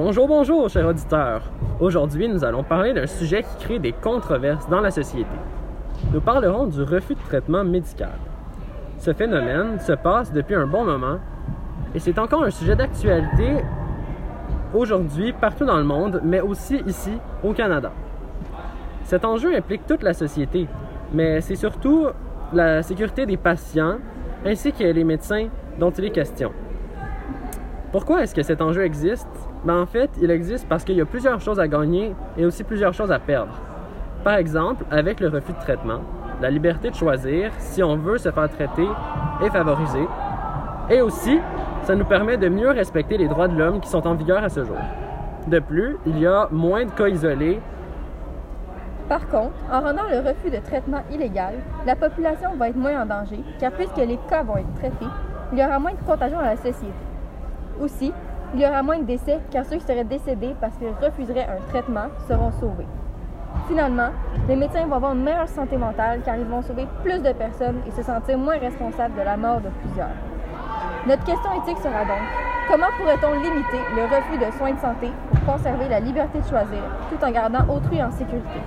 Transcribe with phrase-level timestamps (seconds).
[0.00, 1.42] Bonjour, bonjour, chers auditeurs.
[1.80, 5.36] Aujourd'hui, nous allons parler d'un sujet qui crée des controverses dans la société.
[6.12, 8.16] Nous parlerons du refus de traitement médical.
[8.98, 11.18] Ce phénomène se passe depuis un bon moment
[11.96, 13.56] et c'est encore un sujet d'actualité
[14.72, 17.90] aujourd'hui partout dans le monde, mais aussi ici au Canada.
[19.02, 20.68] Cet enjeu implique toute la société,
[21.12, 22.06] mais c'est surtout
[22.52, 23.96] la sécurité des patients
[24.46, 26.52] ainsi que les médecins dont il est question.
[27.90, 29.26] Pourquoi est-ce que cet enjeu existe?
[29.68, 32.64] Ben, en fait, il existe parce qu'il y a plusieurs choses à gagner et aussi
[32.64, 33.52] plusieurs choses à perdre.
[34.24, 36.00] Par exemple, avec le refus de traitement,
[36.40, 38.88] la liberté de choisir si on veut se faire traiter
[39.42, 40.08] est favorisée.
[40.88, 41.38] Et aussi,
[41.82, 44.48] ça nous permet de mieux respecter les droits de l'homme qui sont en vigueur à
[44.48, 44.78] ce jour.
[45.48, 47.60] De plus, il y a moins de cas isolés.
[49.06, 53.04] Par contre, en rendant le refus de traitement illégal, la population va être moins en
[53.04, 55.12] danger, car puisque les cas vont être traités,
[55.52, 56.88] il y aura moins de contagion dans la société.
[57.82, 58.14] Aussi,
[58.54, 61.60] il y aura moins de décès, car ceux qui seraient décédés parce qu'ils refuseraient un
[61.68, 62.86] traitement seront sauvés.
[63.66, 64.10] Finalement,
[64.48, 67.80] les médecins vont avoir une meilleure santé mentale car ils vont sauver plus de personnes
[67.86, 70.16] et se sentir moins responsables de la mort de plusieurs.
[71.06, 72.24] Notre question éthique sera donc
[72.68, 76.82] comment pourrait-on limiter le refus de soins de santé pour conserver la liberté de choisir
[77.10, 78.60] tout en gardant autrui en sécurité?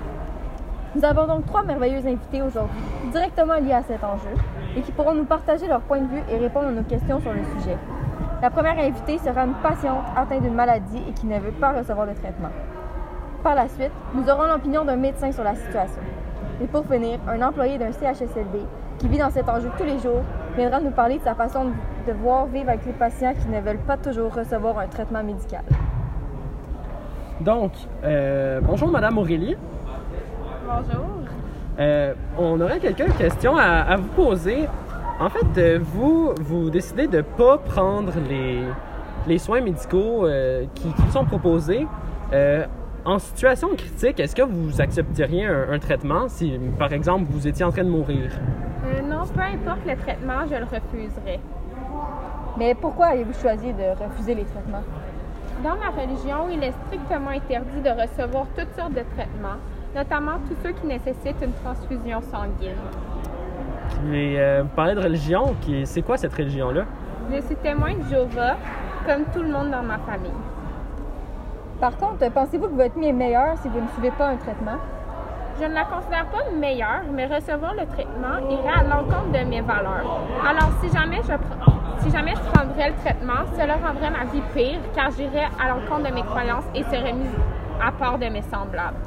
[0.96, 4.36] Nous avons donc trois merveilleux invités aujourd'hui, directement liés à cet enjeu,
[4.76, 7.32] et qui pourront nous partager leur point de vue et répondre à nos questions sur
[7.32, 7.78] le sujet.
[8.42, 12.08] La première invitée sera une patiente atteinte d'une maladie et qui ne veut pas recevoir
[12.08, 12.50] de traitement.
[13.44, 16.02] Par la suite, nous aurons l'opinion d'un médecin sur la situation.
[16.60, 18.66] Et pour finir, un employé d'un CHSLD
[18.98, 20.22] qui vit dans cet enjeu tous les jours
[20.56, 21.66] viendra nous parler de sa façon
[22.08, 25.62] de voir vivre avec les patients qui ne veulent pas toujours recevoir un traitement médical.
[27.42, 29.56] Donc, euh, bonjour Madame Aurélie.
[30.66, 31.06] Bonjour.
[31.80, 34.68] Euh, on aurait quelques questions à, à vous poser.
[35.22, 38.12] En fait, euh, vous, décidez de ne pas prendre
[39.28, 41.86] les, soins médicaux euh, qui, vous sont proposés.
[42.34, 42.66] Euh,
[43.06, 47.72] en situation critique, est-ce que vous accepteriez un, traitement si, par exemple, vous étiez en
[47.72, 48.32] train de mourir?
[49.08, 51.40] Non, peu importe le traitement, je le refuserai.
[52.58, 54.84] Mais pourquoi avez-vous choisi de refuser les traitements?
[55.64, 59.60] Dans ma religion, il est strictement interdit de recevoir toutes sortes de traitements,
[59.96, 62.82] notamment tous ceux qui nécessitent une transfusion sanguine.
[64.06, 66.84] Mais euh, vous parlez de religion, qui- c'est quoi cette religion-là?
[67.32, 68.56] Je suis témoin de Jéhovah,
[69.06, 70.32] comme tout le monde dans ma famille.
[71.80, 74.78] Par contre, pensez-vous que votre vie est meilleure si vous ne suivez pas un traitement?
[75.60, 79.62] Je ne la considère pas meilleure, mais recevoir le traitement irait à l'encontre de mes
[79.62, 80.20] valeurs.
[80.48, 81.34] Alors, si jamais je,
[82.04, 86.10] si jamais je prendrais le traitement, cela rendrait ma vie pire, car j'irais à l'encontre
[86.10, 87.36] de mes croyances et serais mise
[87.86, 88.98] à part de mes semblables.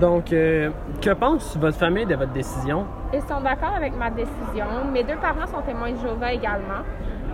[0.00, 0.70] Donc, euh,
[1.02, 2.86] que pense votre famille de votre décision?
[3.12, 4.66] Ils sont d'accord avec ma décision.
[4.92, 6.84] Mes deux parents sont témoins de Jéhovah également.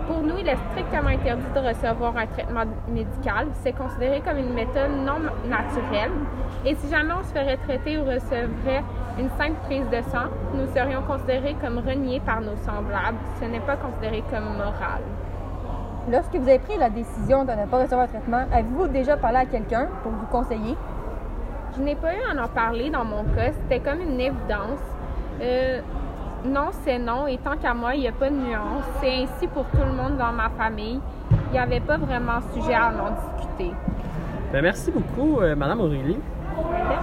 [0.07, 3.47] Pour nous, il est strictement interdit de recevoir un traitement médical.
[3.61, 6.11] C'est considéré comme une méthode non naturelle.
[6.65, 8.83] Et si jamais on se ferait traiter ou recevrait
[9.19, 13.17] une simple prise de sang, nous serions considérés comme reniés par nos semblables.
[13.39, 15.01] Ce n'est pas considéré comme moral.
[16.11, 19.37] Lorsque vous avez pris la décision de ne pas recevoir un traitement, avez-vous déjà parlé
[19.37, 20.75] à quelqu'un pour vous conseiller?
[21.77, 23.51] Je n'ai pas eu à en parler dans mon cas.
[23.51, 24.79] C'était comme une évidence.
[25.41, 25.81] Euh,
[26.45, 27.27] non, c'est non.
[27.27, 28.85] Et tant qu'à moi, il n'y a pas de nuance.
[29.01, 30.99] C'est ainsi pour tout le monde dans ma famille.
[31.47, 33.71] Il n'y avait pas vraiment sujet à en discuter.
[34.53, 36.19] Ben, merci beaucoup, euh, Madame Aurélie.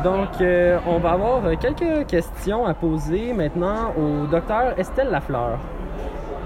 [0.02, 5.58] Donc, euh, on va avoir euh, quelques questions à poser maintenant au docteur Estelle Lafleur.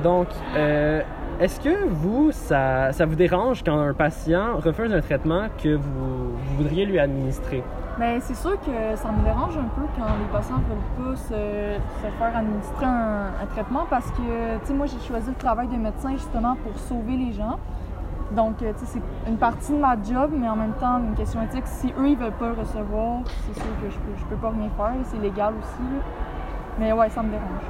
[0.03, 0.27] Donc,
[0.57, 1.01] euh,
[1.39, 6.33] est-ce que vous, ça, ça vous dérange quand un patient refuse un traitement que vous,
[6.37, 7.63] vous voudriez lui administrer?
[7.99, 11.17] Mais c'est sûr que ça me dérange un peu quand les patients ne veulent pas
[11.17, 15.77] se, faire administrer un, traitement parce que, tu sais, moi, j'ai choisi le travail de
[15.77, 17.59] médecin justement pour sauver les gens.
[18.33, 21.15] Donc, euh, tu sais, c'est une partie de ma job, mais en même temps, une
[21.15, 21.67] question éthique.
[21.67, 24.69] Si eux, ils veulent pas recevoir, c'est sûr que je peux, je peux pas rien
[24.77, 24.95] faire.
[25.05, 25.89] C'est légal aussi.
[26.79, 27.65] Mais ouais, ça me dérange.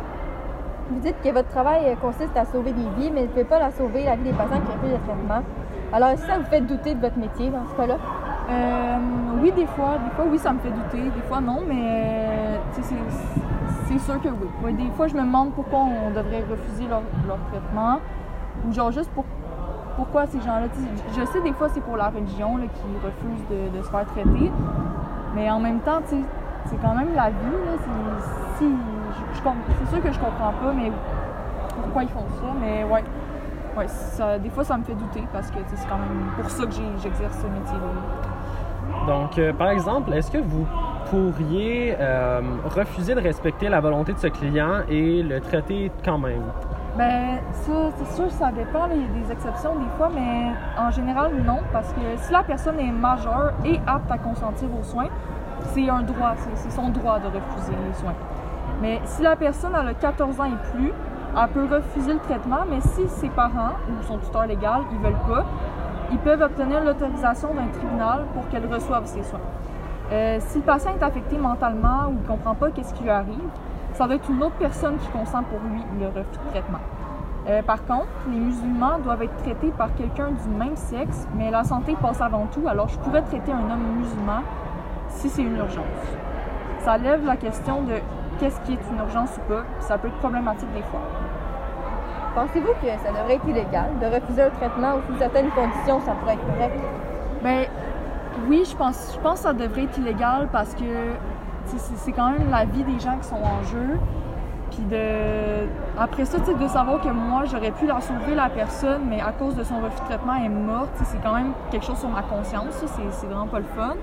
[0.91, 3.61] Vous dites que votre travail euh, consiste à sauver des vies, mais ne peut pas
[3.61, 5.43] la sauver, la vie des patients qui refusent le traitement.
[5.93, 7.97] Alors, que ça vous fait douter de votre métier dans ce cas-là?
[8.49, 8.97] Euh,
[9.41, 9.99] oui, des fois.
[10.05, 11.11] Des fois, oui, ça me fait douter.
[11.11, 11.63] Des fois, non.
[11.67, 14.49] Mais euh, c'est- sûr que oui.
[14.63, 17.03] Ouais, des fois, je me demande pourquoi on devrait refuser leur,
[17.51, 17.99] traitement.
[18.67, 19.25] Ou genre juste pour,
[19.97, 20.67] pourquoi ces gens-là.
[21.17, 24.53] Je sais, des fois, c'est pour la religion là, qui refuse de, se faire traiter.
[25.35, 27.35] Mais en même temps, c'est quand même la vie.
[28.59, 30.93] C'est sûr que je comprends pas, mais
[31.83, 32.47] pourquoi ils font ça.
[32.61, 33.05] Mais ouais.
[33.77, 36.73] Ouais, des fois, ça me fait douter parce que c'est quand même pour ça que
[36.73, 38.36] j'exerce ce métier-là.
[39.07, 40.67] Donc, euh, par exemple, est-ce que vous
[41.11, 46.43] pourriez euh, refuser de respecter la volonté de ce client et le traiter quand même?
[46.97, 48.89] Ben, ça, c'est sûr, ça dépend.
[48.93, 51.59] Il y a des exceptions des fois, mais en général, non.
[51.73, 55.09] Parce que si la personne est majeure et apte à consentir aux soins,
[55.75, 56.35] c'est un droit.
[56.55, 58.15] C'est son droit de refuser les soins.
[58.81, 60.93] Mais si la personne a 14 ans et plus,
[61.37, 65.13] elle peut refuser le traitement, mais si ses parents ou son tuteur légal, ils veulent
[65.27, 65.45] pas,
[66.11, 69.41] ils peuvent obtenir l'autorisation d'un tribunal pour qu'elle reçoive ses soins.
[70.13, 73.49] Euh, si le patient est affecté mentalement ou ne comprend pas qu'est-ce qui lui arrive,
[73.95, 76.79] ça va être une autre personne qui consent pour lui le refus traitement.
[77.49, 81.65] Euh, par contre, les musulmans doivent être traités par quelqu'un du même sexe, mais la
[81.65, 84.43] santé passe avant tout, alors je pourrais traiter un homme musulman
[85.09, 85.85] si c'est une urgence.
[86.81, 87.95] Ça lève la question de
[88.39, 91.01] qu'est-ce qui est une urgence ou pas, ça peut être problématique des fois.
[92.37, 96.13] Pensez-vous que ça devrait être illégal de refuser un traitement ou sous certaines conditions ça
[96.13, 96.79] pourrait être correct?
[97.43, 97.65] Ben
[98.47, 100.85] oui, je pense, que ça devrait être illégal parce que
[101.65, 103.99] c'est quand même la vie des gens qui sont en jeu.
[104.71, 105.67] Puis de
[105.99, 109.55] après ça, de savoir que moi j'aurais pu la sauver la personne, mais à cause
[109.55, 112.21] de son refus de traitement elle est morte, c'est quand même quelque chose sur ma
[112.21, 112.85] conscience.
[112.85, 113.95] c'est vraiment pas le fun.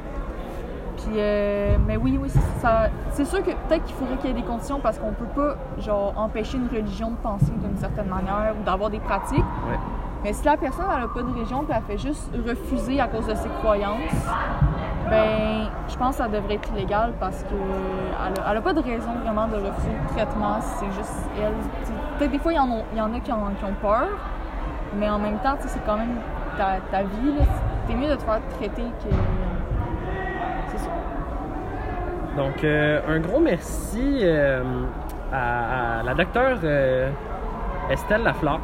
[1.03, 2.88] Puis euh, mais oui, oui, c'est ça.
[3.11, 5.55] C'est sûr que peut-être qu'il faudrait qu'il y ait des conditions parce qu'on peut pas
[5.79, 9.39] genre empêcher une religion de penser d'une certaine manière ou d'avoir des pratiques.
[9.39, 9.77] Ouais.
[10.23, 13.07] Mais si la personne elle a pas de religion puis elle fait juste refuser à
[13.07, 14.00] cause de ses croyances,
[15.09, 18.73] ben je pense que ça devrait être illégal parce que elle a, elle a pas
[18.73, 20.61] de raison vraiment de refuser le traitement.
[20.61, 21.51] C'est juste elle.
[22.17, 23.75] Peut-être des fois il y en a, il y en a qui, ont, qui ont
[23.81, 24.07] peur,
[24.97, 26.15] mais en même temps c'est quand même
[26.57, 27.33] ta, ta vie.
[27.88, 29.13] T'es mieux de te faire traiter que.
[30.75, 30.89] C'est ça.
[32.37, 34.63] Donc, euh, un gros merci euh,
[35.31, 37.09] à, à la docteure euh,
[37.89, 38.59] Estelle Lafleur.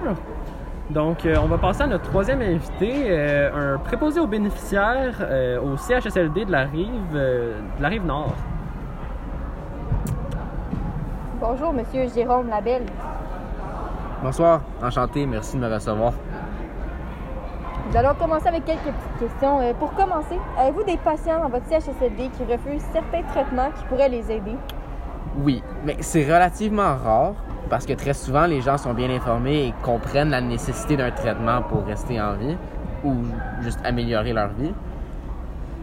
[0.89, 5.61] Donc, euh, on va passer à notre troisième invité, euh, un préposé aux bénéficiaires euh,
[5.61, 8.33] au CHSLD de la rive, euh, de la rive nord.
[11.39, 12.85] Bonjour, monsieur Jérôme Labelle.
[14.23, 16.13] Bonsoir, enchanté, merci de me recevoir.
[17.89, 19.61] Nous allons commencer avec quelques petites questions.
[19.61, 24.09] Euh, pour commencer, avez-vous des patients dans votre CHSLD qui refusent certains traitements qui pourraient
[24.09, 24.55] les aider?
[25.39, 27.33] Oui, mais c'est relativement rare
[27.67, 31.63] parce que très souvent les gens sont bien informés et comprennent la nécessité d'un traitement
[31.63, 32.55] pour rester en vie
[33.03, 33.15] ou
[33.61, 34.73] juste améliorer leur vie.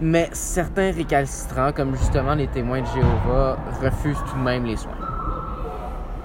[0.01, 4.93] Mais certains récalcitrants, comme justement les témoins de Jéhovah, refusent tout de même les soins.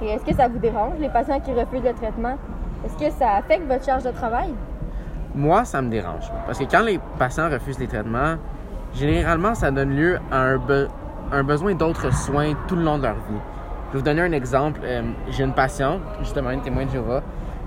[0.03, 2.37] Et est-ce que ça vous dérange, les patients qui refusent le traitement?
[2.85, 4.53] Est-ce que ça affecte votre charge de travail?
[5.35, 6.29] Moi, ça me dérange.
[6.45, 8.35] Parce que quand les patients refusent les traitements,
[8.93, 10.87] généralement, ça donne lieu à un, be-
[11.31, 13.21] un besoin d'autres soins tout le long de leur vie.
[13.87, 14.81] Je vais vous donner un exemple.
[14.83, 17.21] Euh, J'ai une patiente, justement une témoin de Jéhovah,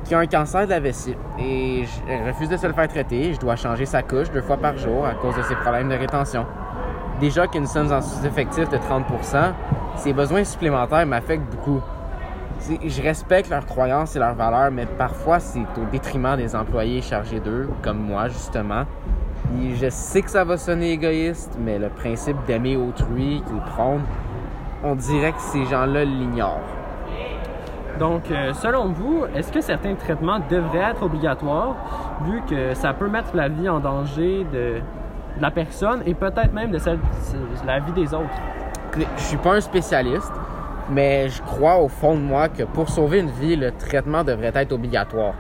[0.04, 3.32] qui a un cancer de la vessie et elle refuse de se le faire traiter.
[3.32, 5.94] Je dois changer sa couche deux fois par jour à cause de ses problèmes de
[5.94, 6.44] rétention.
[7.20, 9.52] Déjà que nous sommes en sous-effectif de 30%
[9.96, 11.80] ses besoins supplémentaires m'affectent beaucoup.
[12.66, 17.40] Je respecte leurs croyances et leurs valeurs, mais parfois c'est au détriment des employés chargés
[17.40, 18.84] d'eux, comme moi justement.
[19.60, 24.04] Et je sais que ça va sonner égoïste, mais le principe d'aimer autrui qu'ils prônent,
[24.82, 26.60] on dirait que ces gens-là l'ignorent.
[27.98, 31.76] Donc, euh, selon vous, est-ce que certains traitements devraient être obligatoires,
[32.24, 34.80] vu que ça peut mettre la vie en danger de,
[35.36, 38.34] de la personne et peut-être même de, celle, de la vie des autres?
[39.16, 40.32] Je suis pas un spécialiste,
[40.90, 44.52] mais je crois au fond de moi que pour sauver une vie, le traitement devrait
[44.54, 45.34] être obligatoire.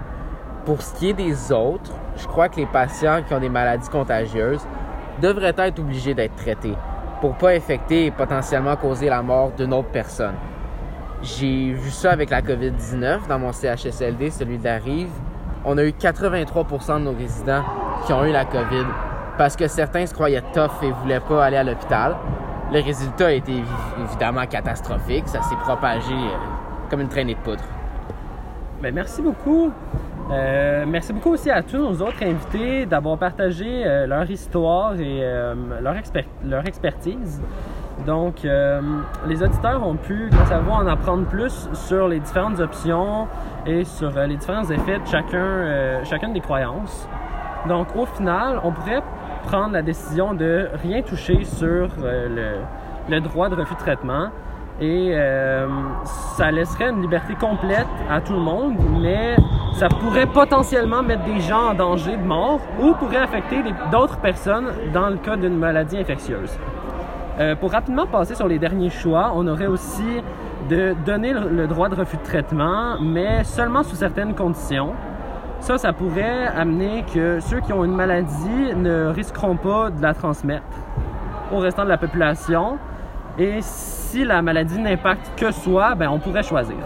[0.64, 3.88] Pour ce qui est des autres, je crois que les patients qui ont des maladies
[3.88, 4.66] contagieuses
[5.20, 6.74] devraient être obligés d'être traités
[7.20, 10.34] pour pas infecter et potentiellement causer la mort d'une autre personne.
[11.22, 15.08] J'ai vu ça avec la COVID-19 dans mon CHSLD, celui de la Rive.
[15.64, 17.62] On a eu 83% de nos résidents
[18.04, 18.84] qui ont eu la COVID
[19.38, 22.16] parce que certains se croyaient tough et voulaient pas aller à l'hôpital.
[22.72, 25.28] Le résultat a été évi- évidemment catastrophique.
[25.28, 26.36] Ça s'est propagé euh,
[26.90, 27.62] comme une traînée de poudre.
[28.82, 29.70] Ben, merci beaucoup.
[30.30, 35.20] Euh, merci beaucoup aussi à tous nos autres invités d'avoir partagé euh, leur histoire et
[35.80, 35.94] leur,
[36.44, 37.40] leur expertise.
[38.06, 38.42] Donc,
[39.26, 43.28] les auditeurs ont pu, grâce à vous, en apprendre plus sur les différentes options
[43.66, 47.08] et sur les différents effets de chacun, chacune des croyances.
[47.68, 49.00] Donc, au final, on pourrait
[49.44, 52.58] prendre la décision de rien toucher sur euh,
[53.08, 54.28] le, droit de refus de traitement
[54.80, 55.68] et euh,
[56.36, 59.36] ça laisserait une liberté complète à tout le monde, mais
[59.74, 64.66] ça pourrait potentiellement mettre des gens en danger de mort ou pourrait affecter d'autres personnes
[64.92, 66.58] dans le cas d'une maladie infectieuse.
[67.38, 70.22] Euh, pour rapidement passer sur les derniers choix, on aurait aussi
[70.68, 74.94] de donner le droit de refus de traitement, mais seulement sous certaines conditions.
[75.64, 80.12] Ça, ça pourrait amener que ceux qui ont une maladie ne risqueront pas de la
[80.12, 80.62] transmettre
[81.50, 82.76] au restant de la population.
[83.38, 86.76] Et si la maladie n'impacte que soi, ben on pourrait choisir.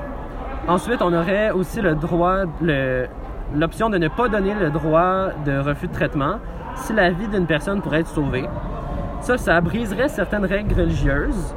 [0.68, 2.44] Ensuite, on aurait aussi le droit,
[3.52, 6.36] l'option de ne pas donner le droit de refus de traitement
[6.76, 8.48] si la vie d'une personne pourrait être sauvée.
[9.22, 11.52] Ça, ça briserait certaines règles religieuses,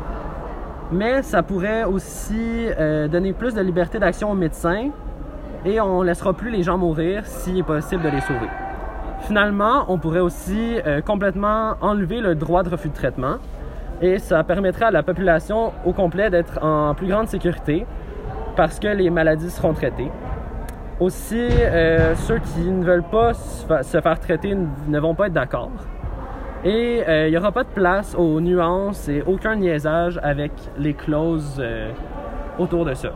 [0.91, 4.89] mais ça pourrait aussi euh, donner plus de liberté d'action aux médecins
[5.65, 8.48] et on laissera plus les gens mourir s'il est possible de les sauver.
[9.22, 13.36] Finalement, on pourrait aussi euh, complètement enlever le droit de refus de traitement
[14.01, 17.86] et ça permettrait à la population au complet d'être en plus grande sécurité
[18.55, 20.10] parce que les maladies seront traitées.
[21.00, 25.13] Aussi, euh, ceux qui ne veulent pas se fa- se faire traiter ne- ne vont
[25.15, 25.72] pas être d'accord.
[26.63, 30.93] Et euh, il n'y aura pas de place aux nuances et aucun niaisage avec les
[30.93, 31.63] clauses
[32.60, 33.10] autour de ça.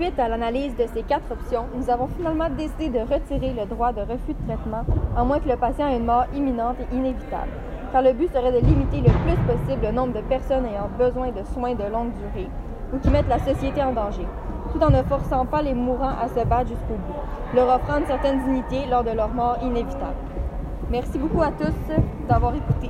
[0.00, 3.92] Suite à l'analyse de ces quatre options, nous avons finalement décidé de retirer le droit
[3.92, 4.82] de refus de traitement,
[5.14, 7.50] à moins que le patient ait une mort imminente et inévitable,
[7.92, 11.32] car le but serait de limiter le plus possible le nombre de personnes ayant besoin
[11.32, 12.48] de soins de longue durée
[12.94, 14.26] ou qui mettent la société en danger,
[14.72, 18.06] tout en ne forçant pas les mourants à se battre jusqu'au bout, leur offrant une
[18.06, 20.16] certaine dignité lors de leur mort inévitable.
[20.90, 21.94] Merci beaucoup à tous
[22.26, 22.88] d'avoir écouté.